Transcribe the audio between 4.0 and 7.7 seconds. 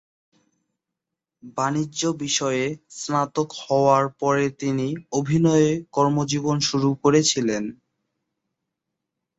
পরে তিনি অভিনয়ে কর্মজীবন শুরু করেছিলেন।